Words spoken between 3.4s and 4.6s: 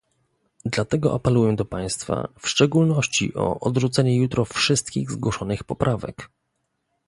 odrzucenie jutro